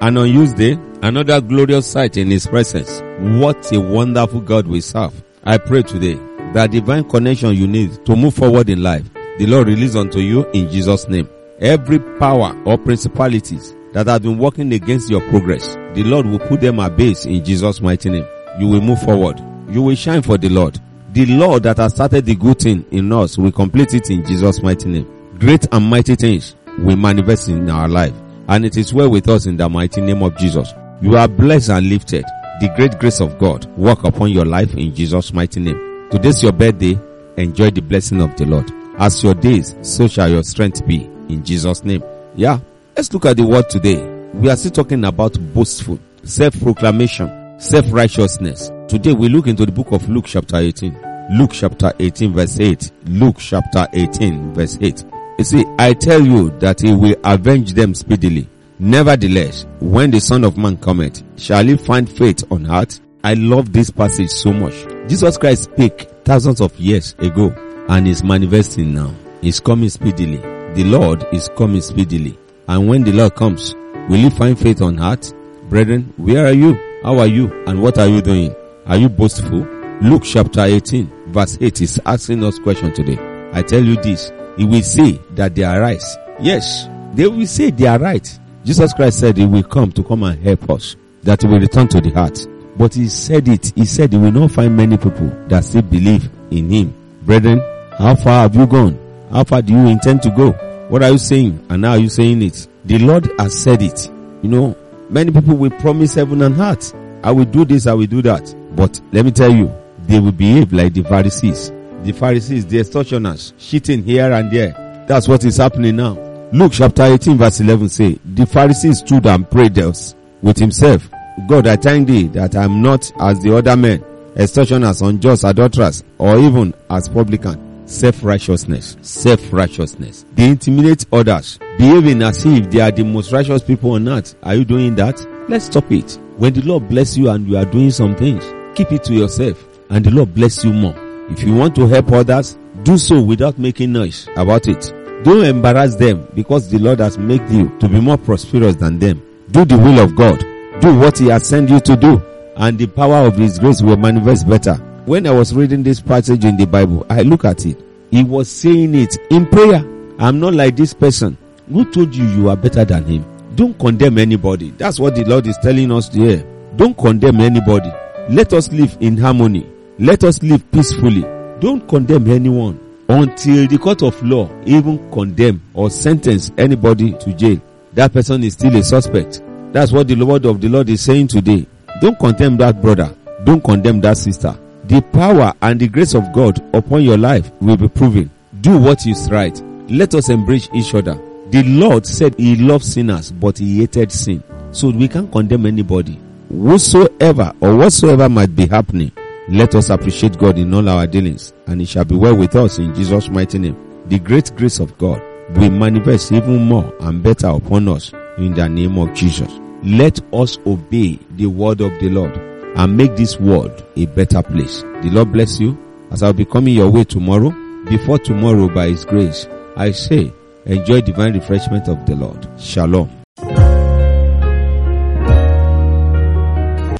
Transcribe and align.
an 0.00 0.16
unused 0.16 0.56
day, 0.56 0.78
another 1.02 1.40
glorious 1.40 1.86
sight 1.86 2.16
in 2.16 2.30
His 2.30 2.46
presence. 2.46 3.00
What 3.18 3.72
a 3.72 3.80
wonderful 3.80 4.40
God 4.40 4.66
we 4.66 4.80
serve. 4.80 5.12
I 5.44 5.58
pray 5.58 5.82
today 5.82 6.14
that 6.52 6.70
divine 6.70 7.08
connection 7.08 7.54
you 7.54 7.66
need 7.66 8.04
to 8.06 8.14
move 8.14 8.34
forward 8.34 8.70
in 8.70 8.82
life, 8.82 9.08
the 9.38 9.46
Lord 9.46 9.66
release 9.66 9.96
unto 9.96 10.20
you 10.20 10.48
in 10.50 10.70
Jesus' 10.70 11.08
name. 11.08 11.28
Every 11.60 11.98
power 12.18 12.56
or 12.64 12.78
principalities 12.78 13.74
that 13.92 14.06
have 14.06 14.22
been 14.22 14.38
working 14.38 14.72
against 14.72 15.10
your 15.10 15.20
progress, 15.30 15.74
the 15.94 16.04
Lord 16.04 16.26
will 16.26 16.38
put 16.38 16.60
them 16.60 16.78
at 16.78 16.96
base 16.96 17.26
in 17.26 17.44
Jesus' 17.44 17.80
mighty 17.80 18.10
name. 18.10 18.26
You 18.58 18.68
will 18.68 18.80
move 18.80 19.02
forward. 19.02 19.40
You 19.68 19.82
will 19.82 19.96
shine 19.96 20.22
for 20.22 20.38
the 20.38 20.48
Lord. 20.48 20.78
The 21.12 21.26
Lord 21.26 21.64
that 21.64 21.78
has 21.78 21.94
started 21.94 22.24
the 22.24 22.36
good 22.36 22.60
thing 22.60 22.84
in 22.92 23.12
us 23.12 23.36
will 23.36 23.50
complete 23.50 23.94
it 23.94 24.10
in 24.10 24.24
Jesus' 24.24 24.62
mighty 24.62 24.88
name. 24.88 25.34
Great 25.38 25.66
and 25.72 25.84
mighty 25.86 26.14
things 26.14 26.54
will 26.78 26.96
manifest 26.96 27.48
in 27.48 27.68
our 27.68 27.88
life. 27.88 28.14
And 28.48 28.64
it 28.64 28.76
is 28.76 28.94
well 28.94 29.10
with 29.10 29.28
us 29.28 29.46
in 29.46 29.56
the 29.56 29.68
mighty 29.68 30.00
name 30.00 30.22
of 30.22 30.36
Jesus. 30.38 30.72
You 31.02 31.16
are 31.16 31.28
blessed 31.28 31.68
and 31.68 31.88
lifted. 31.88 32.24
The 32.60 32.72
great 32.74 32.98
grace 32.98 33.20
of 33.20 33.38
God 33.38 33.66
work 33.76 34.04
upon 34.04 34.32
your 34.32 34.46
life 34.46 34.74
in 34.74 34.94
Jesus' 34.94 35.32
mighty 35.32 35.60
name. 35.60 36.08
Today's 36.10 36.42
your 36.42 36.52
birthday. 36.52 36.98
Enjoy 37.36 37.70
the 37.70 37.82
blessing 37.82 38.20
of 38.20 38.34
the 38.36 38.46
Lord. 38.46 38.68
As 38.98 39.22
your 39.22 39.34
days, 39.34 39.76
so 39.82 40.08
shall 40.08 40.28
your 40.28 40.42
strength 40.42 40.84
be 40.86 41.04
in 41.28 41.44
Jesus' 41.44 41.84
name. 41.84 42.02
Yeah. 42.34 42.58
Let's 42.96 43.12
look 43.12 43.26
at 43.26 43.36
the 43.36 43.46
word 43.46 43.70
today. 43.70 44.02
We 44.32 44.50
are 44.50 44.56
still 44.56 44.72
talking 44.72 45.04
about 45.04 45.38
boastful, 45.54 46.00
self-proclamation, 46.24 47.60
self-righteousness. 47.60 48.72
Today 48.88 49.12
we 49.12 49.28
look 49.28 49.46
into 49.46 49.66
the 49.66 49.72
book 49.72 49.92
of 49.92 50.08
Luke 50.08 50.24
chapter 50.26 50.56
18. 50.56 51.36
Luke 51.38 51.52
chapter 51.52 51.92
18 51.98 52.32
verse 52.32 52.58
8. 52.58 52.90
Luke 53.04 53.36
chapter 53.38 53.86
18 53.92 54.54
verse 54.54 54.78
8. 54.80 55.04
You 55.38 55.44
see, 55.44 55.64
I 55.78 55.92
tell 55.94 56.20
you 56.20 56.50
that 56.58 56.80
he 56.80 56.92
will 56.92 57.14
avenge 57.22 57.74
them 57.74 57.94
speedily. 57.94 58.48
Nevertheless, 58.80 59.66
when 59.80 60.10
the 60.10 60.20
son 60.20 60.44
of 60.44 60.58
man 60.58 60.76
cometh, 60.76 61.22
shall 61.38 61.64
he 61.64 61.76
find 61.76 62.10
faith 62.10 62.44
on 62.50 62.70
earth? 62.70 63.00
I 63.22 63.34
love 63.34 63.72
this 63.72 63.90
passage 63.90 64.30
so 64.30 64.52
much. 64.52 64.74
Jesus 65.08 65.38
Christ 65.38 65.64
spoke 65.64 66.24
thousands 66.24 66.60
of 66.60 66.76
years 66.78 67.14
ago 67.18 67.54
and 67.88 68.06
is 68.08 68.24
manifesting 68.24 68.94
now. 68.94 69.14
He's 69.40 69.60
coming 69.60 69.90
speedily. 69.90 70.38
The 70.74 70.84
Lord 70.84 71.24
is 71.32 71.48
coming 71.56 71.82
speedily. 71.82 72.36
And 72.66 72.88
when 72.88 73.04
the 73.04 73.12
Lord 73.12 73.34
comes, 73.36 73.74
will 74.08 74.18
he 74.18 74.30
find 74.30 74.58
faith 74.58 74.82
on 74.82 75.00
earth? 75.00 75.32
Brethren, 75.68 76.12
where 76.16 76.46
are 76.46 76.52
you? 76.52 76.74
How 77.02 77.18
are 77.18 77.26
you? 77.26 77.64
And 77.66 77.80
what 77.80 77.98
are 77.98 78.08
you 78.08 78.20
doing? 78.22 78.54
Are 78.86 78.96
you 78.96 79.08
boastful? 79.08 79.66
Luke 80.00 80.22
chapter 80.24 80.62
18 80.62 81.18
verse 81.28 81.58
8 81.60 81.80
is 81.82 82.00
asking 82.06 82.42
us 82.44 82.58
question 82.58 82.92
today. 82.92 83.18
I 83.52 83.62
tell 83.62 83.82
you 83.82 83.96
this, 83.96 84.30
he 84.58 84.64
will 84.64 84.82
say 84.82 85.12
that 85.34 85.54
they 85.54 85.62
are 85.62 85.80
right. 85.80 86.02
Yes, 86.40 86.88
they 87.14 87.26
will 87.26 87.46
say 87.46 87.70
they 87.70 87.86
are 87.86 87.98
right. 87.98 88.38
Jesus 88.64 88.92
Christ 88.92 89.20
said 89.20 89.36
he 89.36 89.46
will 89.46 89.62
come 89.62 89.92
to 89.92 90.02
come 90.02 90.24
and 90.24 90.42
help 90.42 90.68
us, 90.70 90.96
that 91.22 91.40
he 91.40 91.48
will 91.48 91.60
return 91.60 91.88
to 91.88 92.00
the 92.00 92.10
heart. 92.10 92.46
But 92.76 92.94
he 92.94 93.08
said 93.08 93.48
it, 93.48 93.72
he 93.74 93.84
said 93.84 94.12
he 94.12 94.18
will 94.18 94.32
not 94.32 94.50
find 94.50 94.76
many 94.76 94.96
people 94.98 95.28
that 95.48 95.64
still 95.64 95.82
believe 95.82 96.28
in 96.50 96.70
him. 96.70 96.94
Brethren, 97.22 97.60
how 97.96 98.14
far 98.14 98.42
have 98.42 98.54
you 98.54 98.66
gone? 98.66 98.98
How 99.30 99.44
far 99.44 99.62
do 99.62 99.72
you 99.72 99.86
intend 99.86 100.22
to 100.22 100.30
go? 100.30 100.52
What 100.88 101.02
are 101.02 101.10
you 101.10 101.18
saying? 101.18 101.64
And 101.70 101.84
how 101.84 101.92
are 101.92 101.98
you 101.98 102.08
saying 102.08 102.42
it? 102.42 102.66
The 102.84 102.98
Lord 102.98 103.30
has 103.38 103.62
said 103.62 103.82
it. 103.82 104.10
You 104.42 104.48
know, 104.48 104.76
many 105.08 105.30
people 105.30 105.56
will 105.56 105.70
promise 105.70 106.14
heaven 106.14 106.42
and 106.42 106.58
earth. 106.58 106.94
I 107.22 107.30
will 107.32 107.44
do 107.44 107.64
this, 107.64 107.86
I 107.86 107.94
will 107.94 108.06
do 108.06 108.22
that. 108.22 108.54
But 108.74 109.00
let 109.12 109.24
me 109.24 109.30
tell 109.30 109.52
you, 109.52 109.72
they 110.06 110.18
will 110.20 110.32
behave 110.32 110.72
like 110.72 110.94
the 110.94 111.02
Pharisees. 111.04 111.70
The 112.04 112.12
Pharisees, 112.12 112.66
the 112.66 112.80
extortioners, 112.80 113.52
cheating 113.58 114.02
here 114.04 114.32
and 114.32 114.50
there. 114.50 115.04
That's 115.08 115.28
what 115.28 115.44
is 115.44 115.56
happening 115.56 115.96
now. 115.96 116.16
Luke 116.52 116.72
chapter 116.72 117.02
18 117.04 117.36
verse 117.36 117.60
11 117.60 117.88
say, 117.88 118.18
the 118.24 118.46
Pharisees 118.46 119.00
stood 119.00 119.26
and 119.26 119.50
prayed 119.50 119.74
thus 119.74 120.14
with 120.40 120.56
himself, 120.58 121.08
God, 121.46 121.66
I 121.66 121.76
thank 121.76 122.08
thee 122.08 122.28
that 122.28 122.56
I 122.56 122.64
am 122.64 122.82
not 122.82 123.12
as 123.20 123.40
the 123.42 123.56
other 123.56 123.76
men, 123.76 124.04
extortioners, 124.36 125.02
unjust, 125.02 125.44
adulterers, 125.44 126.02
or 126.18 126.38
even 126.38 126.74
as 126.90 127.08
publican. 127.08 127.64
Self-righteousness. 127.86 128.96
Self-righteousness. 129.00 130.26
They 130.34 130.48
intimidate 130.50 131.06
others, 131.12 131.58
behaving 131.78 132.22
as 132.22 132.44
if 132.44 132.70
they 132.70 132.80
are 132.80 132.90
the 132.90 133.02
most 133.02 133.32
righteous 133.32 133.62
people 133.62 133.92
on 133.92 134.08
earth. 134.08 134.34
Are 134.42 134.54
you 134.54 134.64
doing 134.64 134.94
that? 134.96 135.26
Let's 135.48 135.66
stop 135.66 135.90
it. 135.90 136.18
When 136.36 136.52
the 136.52 136.62
Lord 136.62 136.88
bless 136.88 137.16
you 137.16 137.30
and 137.30 137.48
you 137.48 137.56
are 137.56 137.64
doing 137.64 137.90
some 137.90 138.14
things, 138.14 138.44
keep 138.74 138.92
it 138.92 139.04
to 139.04 139.14
yourself 139.14 139.64
and 139.90 140.04
the 140.04 140.10
Lord 140.10 140.34
bless 140.34 140.64
you 140.64 140.72
more. 140.72 141.07
If 141.30 141.42
you 141.42 141.54
want 141.54 141.74
to 141.76 141.86
help 141.86 142.10
others, 142.12 142.58
do 142.82 142.96
so 142.98 143.20
without 143.20 143.58
making 143.58 143.92
noise 143.92 144.28
about 144.36 144.66
it. 144.68 144.92
Don't 145.24 145.44
embarrass 145.44 145.94
them 145.96 146.26
because 146.34 146.70
the 146.70 146.78
Lord 146.78 147.00
has 147.00 147.18
made 147.18 147.48
you 147.50 147.76
to 147.80 147.88
be 147.88 148.00
more 148.00 148.16
prosperous 148.16 148.76
than 148.76 148.98
them. 148.98 149.22
Do 149.50 149.64
the 149.64 149.76
will 149.76 149.98
of 149.98 150.14
God. 150.14 150.38
Do 150.80 150.98
what 150.98 151.18
He 151.18 151.26
has 151.26 151.46
sent 151.46 151.70
you 151.70 151.80
to 151.80 151.96
do 151.96 152.22
and 152.56 152.78
the 152.78 152.86
power 152.86 153.26
of 153.26 153.36
His 153.36 153.58
grace 153.58 153.82
will 153.82 153.96
manifest 153.96 154.48
better. 154.48 154.74
When 155.06 155.26
I 155.26 155.30
was 155.30 155.54
reading 155.54 155.82
this 155.82 156.00
passage 156.00 156.44
in 156.44 156.56
the 156.56 156.66
Bible, 156.66 157.06
I 157.08 157.22
look 157.22 157.44
at 157.44 157.64
it. 157.66 157.82
He 158.10 158.24
was 158.24 158.48
saying 158.48 158.94
it 158.94 159.16
in 159.30 159.46
prayer. 159.46 159.82
I'm 160.18 160.40
not 160.40 160.54
like 160.54 160.76
this 160.76 160.92
person. 160.92 161.36
Who 161.72 161.90
told 161.90 162.14
you 162.14 162.24
you 162.28 162.48
are 162.48 162.56
better 162.56 162.84
than 162.84 163.04
him? 163.04 163.24
Don't 163.54 163.78
condemn 163.78 164.18
anybody. 164.18 164.70
That's 164.70 164.98
what 165.00 165.14
the 165.14 165.24
Lord 165.24 165.46
is 165.46 165.56
telling 165.58 165.90
us 165.92 166.12
here. 166.12 166.44
Don't 166.76 166.96
condemn 166.96 167.40
anybody. 167.40 167.90
Let 168.28 168.52
us 168.52 168.70
live 168.72 168.96
in 169.00 169.16
harmony. 169.16 169.66
Let 170.00 170.22
us 170.22 170.40
live 170.42 170.70
peacefully. 170.70 171.22
Don't 171.60 171.86
condemn 171.88 172.30
anyone 172.30 172.78
until 173.08 173.66
the 173.66 173.78
court 173.78 174.02
of 174.02 174.22
law 174.22 174.48
even 174.64 175.10
condemn 175.10 175.60
or 175.74 175.90
sentence 175.90 176.52
anybody 176.56 177.14
to 177.14 177.32
jail. 177.32 177.60
That 177.94 178.12
person 178.12 178.44
is 178.44 178.52
still 178.52 178.76
a 178.76 178.82
suspect. 178.84 179.42
That's 179.72 179.90
what 179.90 180.06
the 180.06 180.14
word 180.14 180.44
of 180.46 180.60
the 180.60 180.68
Lord 180.68 180.88
is 180.88 181.00
saying 181.00 181.28
today. 181.28 181.66
Don't 182.00 182.16
condemn 182.18 182.56
that 182.58 182.80
brother. 182.80 183.12
Don't 183.44 183.62
condemn 183.62 184.00
that 184.02 184.18
sister. 184.18 184.56
The 184.84 185.00
power 185.00 185.52
and 185.60 185.80
the 185.80 185.88
grace 185.88 186.14
of 186.14 186.32
God 186.32 186.62
upon 186.74 187.02
your 187.02 187.18
life 187.18 187.50
will 187.60 187.76
be 187.76 187.88
proven. 187.88 188.30
Do 188.60 188.78
what 188.78 189.04
is 189.04 189.28
right. 189.30 189.60
Let 189.88 190.14
us 190.14 190.28
embrace 190.28 190.68
each 190.72 190.94
other. 190.94 191.14
The 191.50 191.64
Lord 191.64 192.06
said 192.06 192.36
he 192.36 192.54
loves 192.54 192.92
sinners, 192.92 193.32
but 193.32 193.58
he 193.58 193.80
hated 193.80 194.12
sin. 194.12 194.44
So 194.70 194.90
we 194.90 195.08
can't 195.08 195.32
condemn 195.32 195.66
anybody. 195.66 196.20
Whosoever 196.50 197.52
or 197.60 197.74
whatsoever 197.76 198.28
might 198.28 198.54
be 198.54 198.66
happening, 198.66 199.12
let 199.48 199.74
us 199.74 199.90
appreciate 199.90 200.38
God 200.38 200.58
in 200.58 200.74
all 200.74 200.88
our 200.88 201.06
dealings, 201.06 201.52
and 201.66 201.80
it 201.80 201.88
shall 201.88 202.04
be 202.04 202.16
well 202.16 202.36
with 202.36 202.54
us 202.54 202.78
in 202.78 202.94
Jesus' 202.94 203.30
mighty 203.30 203.58
name. 203.58 203.76
The 204.06 204.18
great 204.18 204.54
grace 204.56 204.78
of 204.78 204.96
God 204.98 205.22
will 205.56 205.70
manifest 205.70 206.32
even 206.32 206.64
more 206.64 206.94
and 207.00 207.22
better 207.22 207.48
upon 207.48 207.88
us 207.88 208.12
in 208.36 208.54
the 208.54 208.68
name 208.68 208.98
of 208.98 209.14
Jesus. 209.14 209.50
Let 209.82 210.20
us 210.34 210.58
obey 210.66 211.18
the 211.36 211.46
word 211.46 211.80
of 211.80 211.92
the 211.98 212.10
Lord 212.10 212.36
and 212.76 212.96
make 212.96 213.16
this 213.16 213.40
world 213.40 213.84
a 213.96 214.06
better 214.06 214.42
place. 214.42 214.82
The 214.82 215.10
Lord 215.10 215.32
bless 215.32 215.58
you 215.58 215.78
as 216.10 216.22
I'll 216.22 216.32
be 216.32 216.44
coming 216.44 216.74
your 216.74 216.90
way 216.90 217.04
tomorrow. 217.04 217.50
Before 217.88 218.18
tomorrow, 218.18 218.68
by 218.68 218.88
His 218.88 219.04
grace, 219.04 219.46
I 219.76 219.92
say, 219.92 220.32
enjoy 220.66 221.00
divine 221.00 221.34
refreshment 221.34 221.88
of 221.88 222.04
the 222.04 222.16
Lord. 222.16 222.46
Shalom. 222.60 223.17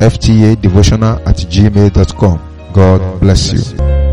ftadevotional 0.00 1.20
at 1.26 1.36
gmail.com. 1.36 2.38
God 2.72 3.20
bless 3.20 3.52
you. 3.52 4.03